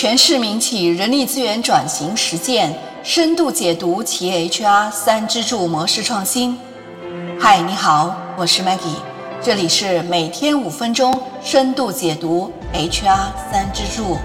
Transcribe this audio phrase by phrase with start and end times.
[0.00, 6.56] 全市民企人力资源转型实践深度解读企业 HR 三支柱模式创新。
[7.36, 8.94] 嗨，你好，我是 Maggie，
[9.42, 14.18] 这里是每天五分钟深度解读 HR 三支柱。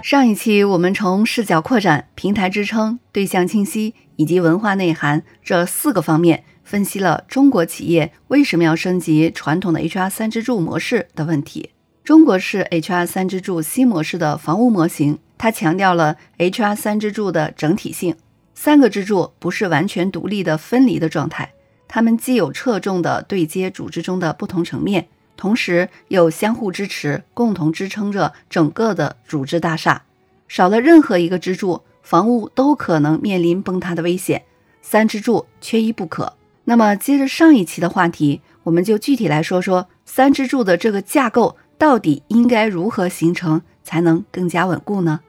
[0.00, 11.70] 上一期我们从视角扩展、平台支撑、对象清晰以及文化内涵这四个方面，分析了中国企业为什么要升级传统的 HR 三支柱模式的问题。
[12.06, 18.14] 中国式 HR 三支柱新模式的房屋模型，它强调了 HR 三支柱的整体性。
[18.54, 21.52] 三个支柱不是完全独立的分离的状态，
[21.88, 30.04] 它们既有侧重的对接组织中的不同层面，同时又相互支持，共同支撑着整个的组织大厦。
[30.46, 34.44] 少了任何一个支柱，房屋都可能面临崩塌的危险。
[34.80, 36.34] 三支柱缺一不可。
[36.66, 41.56] 那么，接着上一期的话题，我们就具体来说说三支柱的这个架构。
[41.78, 45.20] 到底应该如何形成才能更加稳固呢？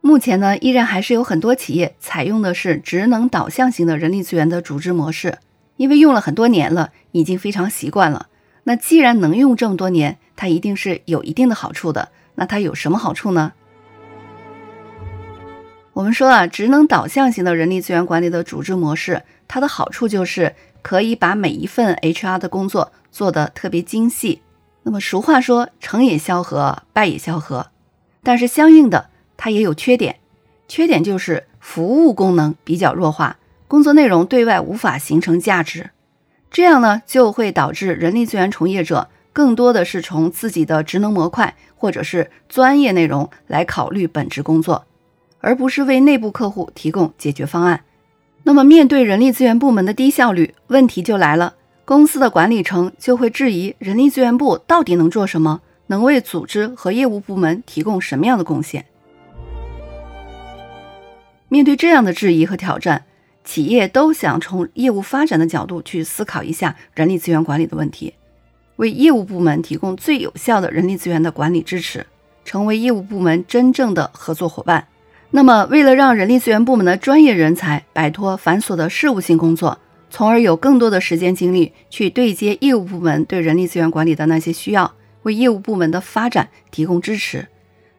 [0.00, 5.38] 目前呢，依然还是有很多企业采用的是职能导向型的人力资源的组织模式，
[5.76, 8.28] 因为用了很多年了，已经非常习惯了。
[8.64, 12.08] 那既然能用这么多年，它一定是有一定的好处的。
[12.36, 13.52] 那它有什么好处呢？
[15.92, 20.54] 我们说啊，职能导向型的人力资源管理的组织模式，它的好处就是
[20.88, 22.92] 可以把每一份 HR 的工作。
[23.12, 24.40] 做的特别精细，
[24.84, 27.68] 那么俗话说成也萧何，败也萧何，
[28.22, 30.18] 但是相应的它也有缺点，
[30.66, 35.90] 缺点就是服务功能比较弱化，工作内容对外无法形成价值，
[36.50, 44.86] 这样呢就会导致人力资源从业者更多的是从自己的职能模块或者是专业内容来考虑本职工作，
[45.40, 47.84] 而不是为内部客户提供解决方案。
[48.48, 51.54] 那么面对人力资源部门的低效率，问题就来了。
[51.84, 58.86] 公司的管理层就会质疑人力资源部到底能做什么，能为组织和业务部门提供什么样的贡献？
[61.50, 63.04] 面对这样的质疑和挑战，
[63.44, 68.14] 企业都想从业务发展的角度去思考一下人力资源管理的问题，
[68.76, 72.06] 为业务部门提供最有效的人力资源的管理支持，
[72.46, 74.88] 成为业务部门真正的合作伙伴。
[75.30, 79.78] 那么，为了让人力资源部门的专业人才摆脱繁琐的事务性工作，
[80.08, 84.94] 从而有更多的时间精力去对接业务部门对人力资源管理的那些需要，
[85.24, 87.46] 为业务部门的发展提供支持。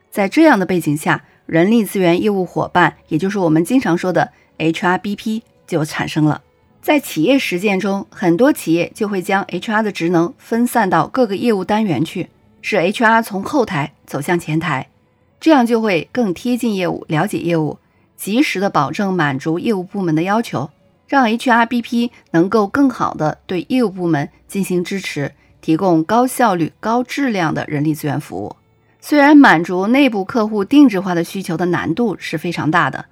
[0.10, 6.42] 在这样的背景下，人力资源业务伙伴，也就是我们经常说的 HRBP 就产生了。
[6.82, 12.30] 在企业实践中，很多企业就会将 HR 的职能分散到各个业务单元去，
[12.64, 14.88] 使 HR 从后台走向前台，
[15.40, 17.78] 这样就会更贴近业务，了解业务，
[18.18, 20.70] 及时的保证满足业务部门的要求。
[21.08, 28.56] 让 HRBP 能够更好地对业务部门进行支持，提供高效率、高质量的人力资源服务。
[29.02, 33.06] 虽然满足内部客户定制化的需求的难度是非常大的，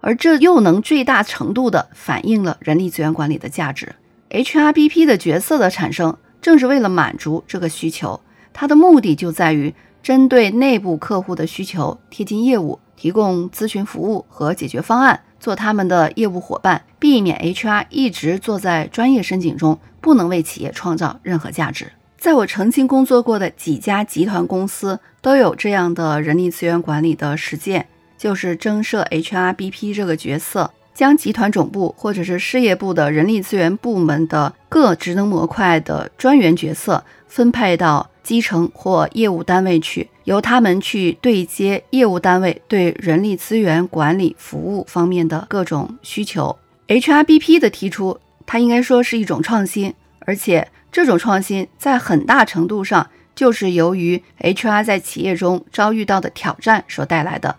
[0.00, 3.94] 而这又能最大程度地反映了人力资源管理的价值。
[4.30, 8.20] HRBP 的角色的产生，正是为了满足这个需求。
[8.54, 15.20] 它的目的就在于针对内部客户的需求，贴近业务，提供咨询服务和解决方案。
[15.38, 21.90] 做他们的业务伙伴，避免 HR 一直坐在专业申请中，不能为企业创造任何价值。
[22.16, 38.08] 在我曾经工作过的几家集团公司，都有这样的人力资源管理的实践，就是增设 HRBP 这个角色，将集团总部或者是事业部的人力资源部门的各职能模块的专员角色分配到。
[38.22, 46.56] 基层或业务单位去，由他们去对接业务单位对人力资源管理服务方面的各种需求。
[46.86, 57.56] HRBP 的提出，它应该说是一种创新，而且这种创新在很大程度上就是由于 HR 在企业中遭遇到的挑战所带来的。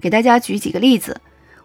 [0.00, 1.20] 给大家举几个例子。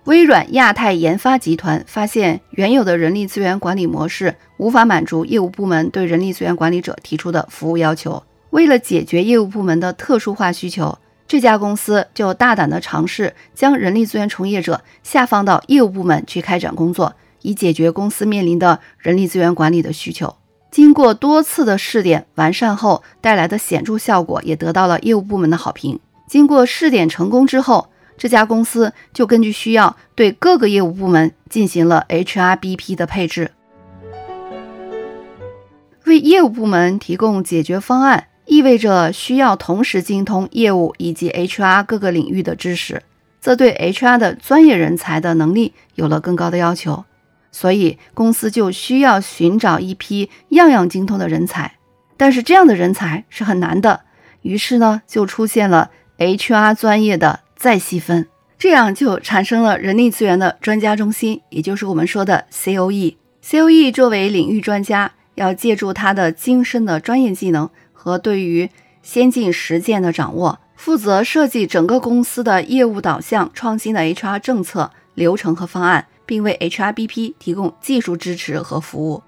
[0.09, 8.23] 微软亚太研发集团发现，原有的人力资源管理模式无法满足业务部门对人力资源管理者提出的服务要求。
[8.49, 10.97] 为了解决业务部门的特殊化需求，
[11.27, 17.13] 这家公司就大胆地尝试将人力资源从业者下放到业务部门去开展工作，
[17.43, 20.37] 以解决公司面临的人力资源管理的需求。
[20.71, 25.99] 经过多次的试点完善后，带来的显著效果也得到了业务部门的好评。
[26.27, 27.89] 经过试点成功之后，
[28.19, 33.51] 这家公司就根据需要，对各个业务部门进行了 HRBP 的配置。
[36.05, 43.03] 为业务部门提供解决方案，意味着需要同时精通业务以及 HR 各个领域的知识，
[43.39, 47.05] 这对 HR 的专业人才的能力有了更高的要求。
[47.53, 51.75] 所以，公司就需要寻找一批样样精通的人才。
[52.17, 54.01] 但是，这样的人才是很难的。
[54.41, 58.25] 于是呢，就出现了 HR 专业的再细分，
[58.57, 63.15] 这样就产生了人力资源的专家中心，也就是我们说的 COE。
[63.43, 68.69] COE 作为领域专家，要借助他的精深的专业技能和对于
[69.03, 79.21] 先进实践的掌握，负责设计整个公司的业务导向创新的 HR 政策、流程和方案，并为 HRBP 提供技术支持和服务。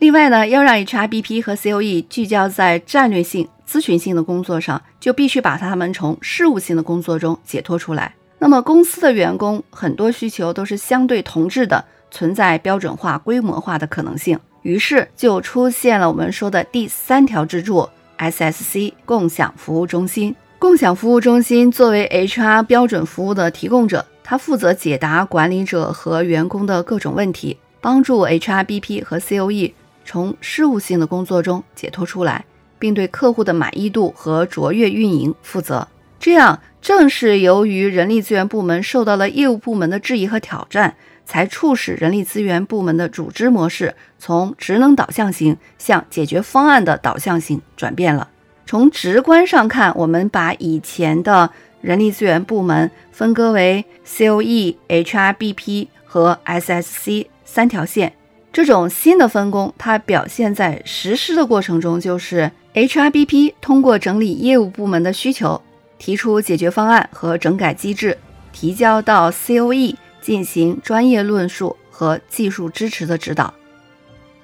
[0.00, 8.12] 另外呢，要让 HRBP 和 COE 聚焦在战略性、咨询性的工作上，就必须把他们从事务性的工作中解脱出来。
[8.40, 14.36] 那么，公司的员工很多需求都是相对同质的，存在标准化、规模化的可能性。
[14.62, 17.88] 于是就出现了我们说的第三条支柱
[18.18, 20.34] SSC 共享服务中心。
[20.58, 29.72] 共享服务中心作为 HR 标准服务的提供者，它负责解答管理者和员工的各种问题，帮助 HRBP 和 COE。
[30.04, 32.44] 从事务性的工作中解脱出来，
[32.80, 35.86] 并对客户的满意度和卓越运营负责。
[36.18, 48.28] 这样，正是由于人力资源部门受到了业务部门的质疑和挑战，才促使人力资源部门的组织模式从职能导向型向解决方案的导向型转变了。
[48.66, 51.50] 从直观上看，我们把以前的
[51.80, 58.12] 人力资源部门分割为 COE、HRBP 和 SSC 三条线。
[58.52, 65.62] 这种新的分工，它表现在实施的过程中，就是 HRBP 通过整理业务部门的需求，
[65.98, 68.18] 提出解决方案和整改机制，
[68.52, 73.54] 提交到 COE 进行专业论述和技术支持的指导，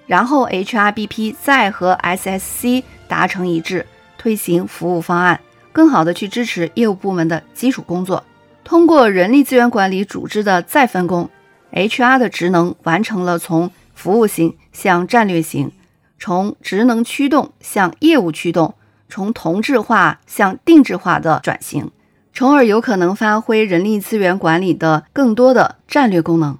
[0.06, 3.84] 然后 HRBP 再和 SSC 达成一致，
[4.16, 5.40] 推行服务方案，
[5.72, 8.22] 更好的去支持业务部门的基础工作。
[8.62, 11.28] 通过人力资源管理组织的再分工
[11.72, 15.72] ，HR 的职能完成了从服务型向战略型，
[16.18, 18.74] 从职能驱动向业务驱动，
[19.08, 21.90] 从同质化向定制化的转型，
[22.34, 26.58] 从而有可能发挥人力资源管理的更多的战略功能。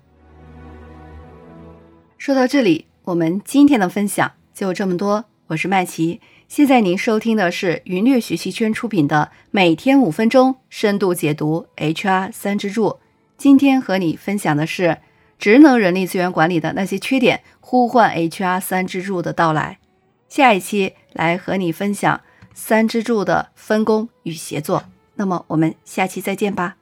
[2.17, 5.27] 说到这里，我们今天的分享就这么多。
[5.49, 12.89] 我是麦琪，现在您收听的是云略学习圈出品的《每天五分钟深度解读 HR 三支柱》。
[13.37, 14.97] 今天和你分享的是。
[15.39, 19.79] 职能人力资源管理的那些缺点，呼唤 HR 三支柱的到来。
[20.29, 22.21] 下一期来和你分享
[22.55, 24.85] 三支柱的分工与协作。
[25.15, 26.77] 那么我们下期再见吧。